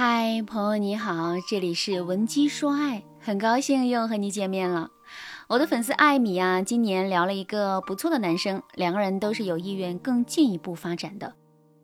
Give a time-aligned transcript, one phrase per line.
[0.00, 4.92] 嗨，朋友你好，这里是文姬说爱，很高兴又和你见面了。
[5.48, 11.34] 我的粉丝艾米啊，今年聊了一个不错的男生，两个人都是有意愿更进一步发展的。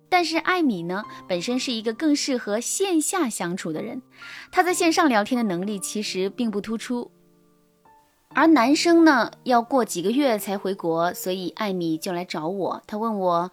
[0.09, 4.01] 但是艾米呢，本身是一个更适合线下相处的人，
[4.53, 7.11] 他在线上聊天的能力其实并不突出。
[8.29, 13.51] 而男生呢，要过几个月才回国，所以艾米就来找我，他问我，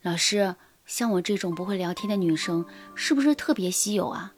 [0.00, 0.56] 老师。
[0.88, 2.64] 像我这种不会聊天的女生，
[2.94, 4.32] 是不是特别稀有啊？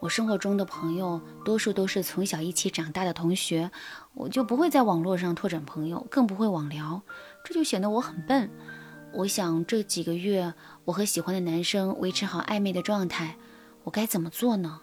[0.00, 3.70] 我生活中的朋友多数都是从小一起长大的同学，
[4.14, 7.02] 我就不会在网络上拓展朋友，更不会网聊，
[7.44, 8.50] 这就显得我很笨。
[9.12, 10.54] 我想这几个月
[10.86, 13.36] 我和喜欢的男生维持好暧昧的状态，
[13.84, 14.80] 我该怎么做呢？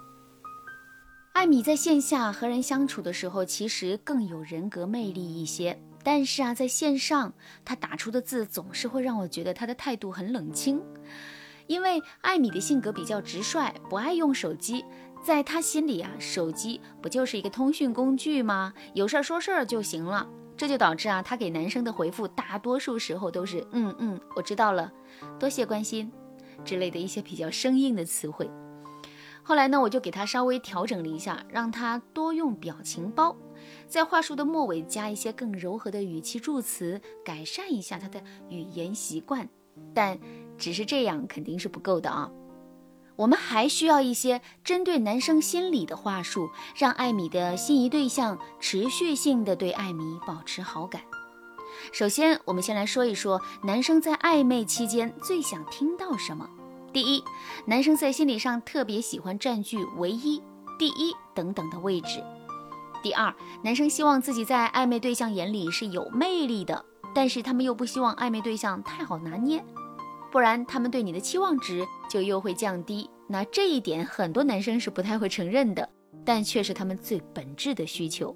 [1.34, 5.82] 艾米在线下和人相处的时候，其实更有人格魅力一些。
[6.08, 7.34] 但是啊，在线上，
[7.66, 10.82] 他打出的字总是会让我觉得他的态度很冷清。
[11.66, 14.86] 因为艾米的性格比较直率，不爱用手机，
[15.22, 18.74] 在他心里啊，手机不就是一个通讯工具吗？
[18.94, 20.26] 有事儿说事儿就行了。
[20.56, 24.90] 这就导致啊，他给男生的回复大多数时候都是嗯嗯，我知道了，
[25.38, 26.10] 多谢关心
[26.64, 28.50] 之类的一些比较生硬的词汇。
[29.48, 33.34] 后来呢，我就给他稍微调整了一下，让他多用表情包。
[33.88, 39.48] 在话术的末尾加一些更柔和的语气助词，改善一下他的语言习惯。
[39.94, 40.20] 但
[40.58, 42.30] 只是这样肯定是不够的啊！
[43.16, 51.02] 我们还需要一些针对男生心理的话术，让艾米的心仪对象持续性的对艾米保持好感。
[51.94, 56.50] 首先，我们先来说一说男生在暧昧期间最想听到什么。
[56.94, 57.24] 第一，
[57.66, 60.42] 男生在心理上特别喜欢占据唯一、
[60.80, 62.24] 第一等等的位置。
[63.04, 66.84] 第二，男生希望自己在暧昧对象眼里是有魅力的，
[67.14, 69.64] 但是他们又不希望暧昧对象太好拿捏，
[70.32, 73.10] 不然他们对你的期望值就又会降低。
[73.28, 75.88] 那这一点很多男生是不太会承认的，
[76.26, 78.36] 但却是他们最本质的需求。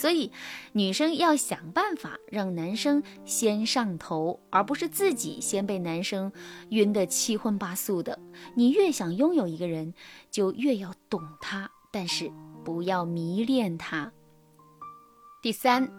[0.00, 0.32] 所以，
[0.72, 6.32] 女生要想办法让男生先上头，而不是自己先被男生
[6.70, 8.18] 晕得七荤八素的。
[8.54, 9.92] 你越想拥有一个人，
[10.30, 12.32] 就越要懂他，但是。
[12.62, 14.12] 不要迷恋他。
[15.42, 15.90] 第三，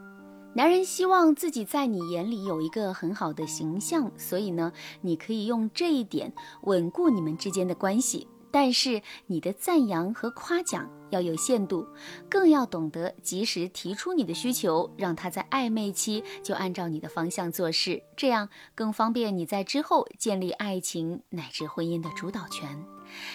[0.55, 8.27] 男人希望自己在你眼里有一个很好的形象，所以呢，你可以用这一点稳固你们之间的关系。
[8.51, 11.87] 但是你的赞扬和夸奖要有限度，
[12.29, 22.83] 更要懂得及时提出你的需求，让他在暧昧期就按照你的方向做事，这样更方便你在之后建立爱情乃至婚姻的主导权。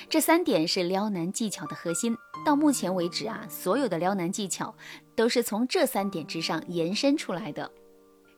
[0.09, 2.17] 这三点是撩男技巧的核心。
[2.45, 4.75] 到目前为止啊，所有的撩男技巧
[5.15, 7.71] 都是从这三点之上延伸出来的。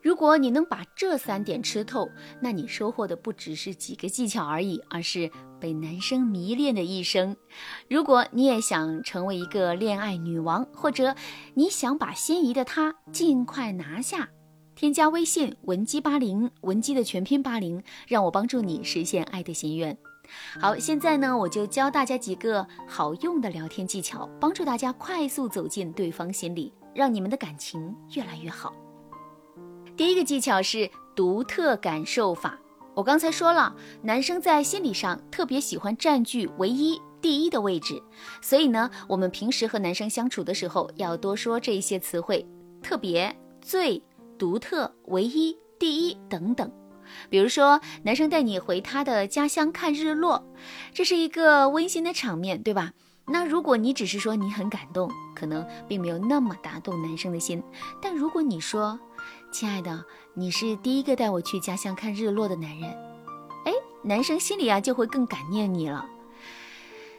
[0.00, 2.08] 如果你能把这三点吃透，
[2.40, 5.30] 那你收获的不只是几个技巧而已，而是
[5.60, 7.36] 被男生迷恋的一生。
[7.88, 11.14] 如果你也想成为一个恋爱女王，或者
[11.54, 14.28] 你想把心仪的他尽快拿下，
[14.74, 19.96] 添加微信文姬八零，文姬的全拼八零，让我帮助你实现爱的心愿。
[20.60, 28.74] 好，现在呢，我就教大家几个好用的聊天技巧，帮助大家快速走进对方心里，让你们的感情越来越好。
[29.96, 32.58] 第一个技巧是独特感受法。
[32.98, 33.72] 我刚才说了，
[34.02, 38.02] 男生在心理上特别喜欢占据唯一、第一的位置，
[38.42, 42.44] 所以呢，我们平时和男生相处的时候，要多说这些词汇：
[42.82, 44.02] 特别、最、
[44.36, 46.68] 独特、唯一、第一等等。
[47.30, 50.44] 比如说，男生带你回他的家乡看日落，
[50.92, 52.90] 这是一个温馨的场面，对吧？
[53.26, 57.62] 那如果你只是说你很感动，可能并没有那么打动男生的心。
[58.02, 58.98] 但如果你说，
[59.50, 62.90] 亲爱的，你是第一个带我去家乡看日落的男人，
[63.64, 63.72] 哎，
[64.02, 66.06] 男生心里啊就会更感念你了。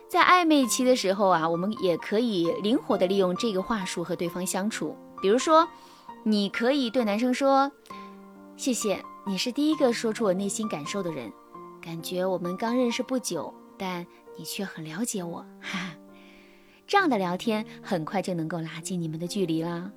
[0.07, 4.95] 在暧昧期的时候啊，我们也可以灵活的利用这个话术和对方相处。
[5.21, 5.67] 比如说，
[6.23, 7.71] 你可以对男生说，
[8.57, 9.03] 谢谢。
[9.27, 11.31] 你是第一个说出我内心感受的人，
[11.81, 14.05] 感觉我们刚认识不久，但
[14.35, 15.95] 你却很了解我，哈哈。
[16.87, 19.91] 这样的聊天很快就能够拉近你们的距离啦。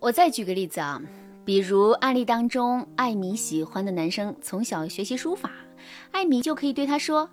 [0.00, 1.02] 我再举个例子啊，
[1.44, 5.50] 比如案例当中，艾米喜欢的男生从小学习书法，
[6.12, 7.28] 艾米就可以对他说：“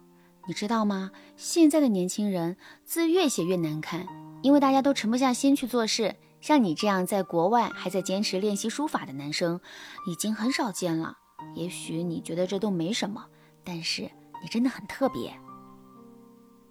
[0.47, 1.11] 你知道吗？
[1.37, 4.07] 现在的年轻人字越写越难看，
[4.41, 9.59] 因为大家都沉不下心去做事。”像你这样在国外还在坚持练习书法的男生，
[10.07, 11.17] 已经很少见了。
[11.55, 13.25] 也许你觉得这都没什么，
[13.63, 14.03] 但是
[14.43, 15.33] 你真的很特别。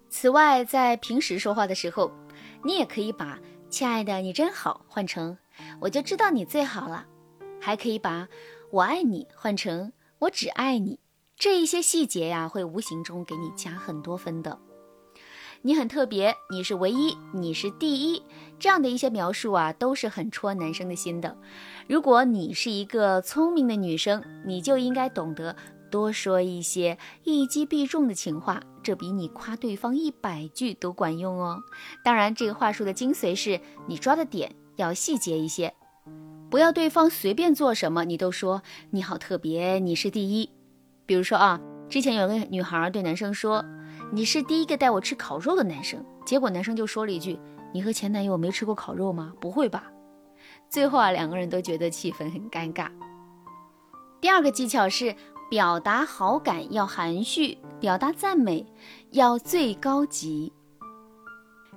[0.08, 2.12] 此外，在平时说话的时候，
[2.64, 3.36] 你也可以把
[3.70, 5.36] “亲爱的，你真好”换成
[5.80, 7.06] “我就知道你最好了”，
[7.60, 8.28] 还可以把
[8.70, 11.00] “我爱你”换成“我只爱你”。
[11.36, 14.58] 这一些细节呀，会无形中给你加很多分的。
[15.62, 18.22] 你很特别，你是唯一，你是第一，
[18.58, 21.36] 这样的一些描述啊，都是很戳男生的心的。
[21.88, 25.56] 如果你是一个聪明的女生，你就应该懂得
[25.94, 31.62] 多说一些一击必中的情话，这比你夸对方一百句都管用哦。
[32.02, 35.72] 当然，这个话术的精髓是你抓的点要细节一些，
[36.50, 38.60] 不要对方随便做什么你都说
[38.90, 40.50] 你好特别，你是第一。
[41.06, 43.64] 比如说啊，之前有个女孩对男生说。
[44.12, 47.38] 你是第一个带我吃烤肉的男生，结果男生就说了一句
[47.72, 49.32] ：“你和前男友没吃过烤肉吗？
[49.40, 49.90] 不会吧？”
[50.68, 52.88] 最后啊，两个人都觉得气氛很尴尬。
[54.20, 55.16] 第二个技巧是
[55.54, 58.66] 表达好感要含蓄，表达赞美
[59.12, 60.52] 要最高级。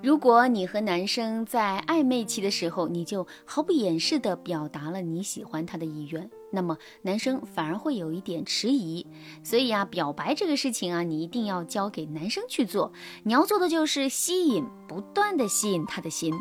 [0.01, 6.27] 如果你和男生在暧昧期的时候，你就毫不掩饰地表达了你喜欢他的意愿。
[6.51, 9.05] 那么男生反而会有一点迟疑，
[9.43, 12.91] 所以啊，表白这个事情啊，你一定要交给男生去做。
[13.25, 16.33] 你要做的就是吸引，不断的吸引他的心。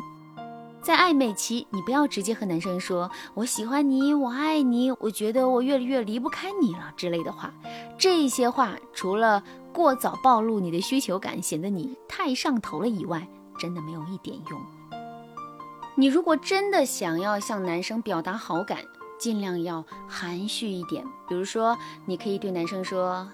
[0.81, 7.53] 在暧昧期，你不要直接和男生说“我喜欢你，我爱你，我觉得我越来越离不开你了”之类的话。
[7.97, 9.43] 这些话除了
[9.73, 13.27] 过早暴露你的需求感，显得你太上头了以外，
[13.59, 14.61] 真的没有一点用。
[15.95, 18.79] 你如果真的想要向男生表达好感，
[19.19, 23.27] 尽量要含蓄一点，比如说，你可以对男生说：“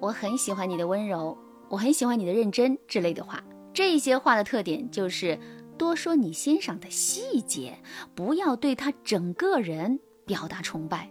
[0.00, 1.38] 我很喜欢你的温柔，
[1.68, 3.42] 我很喜欢你的认真”之类的话。
[3.72, 5.38] 这些话的特点就是
[5.78, 7.78] 多说你欣赏的细节，
[8.14, 11.10] 不要对他整个人表达崇拜。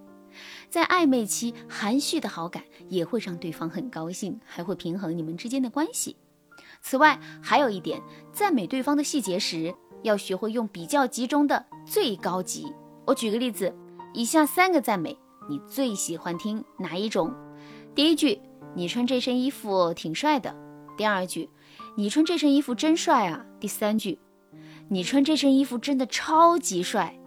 [0.69, 6.17] 在暧昧期，含蓄的好感也会让对方很高兴，还会平衡你们之间的关系。
[6.81, 7.99] 此外，还有一点，
[8.31, 9.73] 赞美对方的细节时，
[10.03, 12.71] 要学会用比较集中的最高级。
[13.05, 13.73] 我举个例子，
[14.13, 15.17] 以下三个赞美，
[15.49, 17.33] 你最喜欢听哪一种？
[17.95, 18.39] 第一句，
[18.75, 20.51] 你穿这身衣服挺帅的；
[20.95, 21.49] 第二句，
[21.95, 24.19] 你穿这身衣服真帅啊；第三句，
[24.89, 27.17] 你穿这身衣服真的超级帅。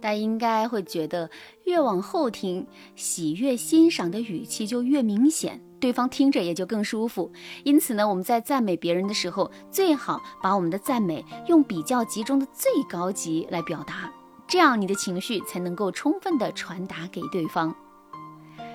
[0.00, 1.30] 大家应该会觉得，
[1.64, 7.32] 越往后听，喜悦欣赏的语气就越明显，对方听着也就更舒服。
[7.64, 14.12] 因此呢，我们在赞美别人的时候，最好把我们的赞美用比较集中的最高级来表达。
[14.46, 17.74] 这样你的情绪才能够充分的传达给对方。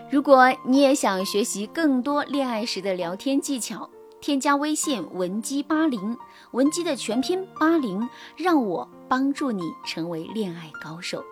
[0.09, 3.89] 如果你也想学习更多恋爱时的聊天技巧，
[4.21, 6.15] 添加微信文姬八零，
[6.51, 8.07] 文姬的全拼八零，
[8.37, 11.25] 让我帮助你成为恋爱高手。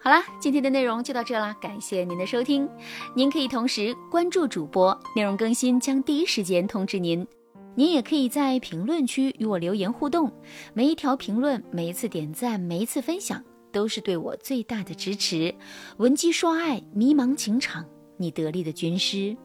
[0.00, 2.68] 好啦，今天的内容就到这啦，感谢您的收听。
[3.14, 7.26] 您可以同时关注主播，内容更新将第一时间通知您。
[7.74, 10.32] 您也可以在评论区与我留言互动，
[10.72, 13.42] 每一条评论，每一次点赞，每一次分享。
[13.70, 15.54] 都是对我最大的支持。
[15.98, 17.84] 文姬说爱，迷茫情场，
[18.16, 19.36] 你得力的军师。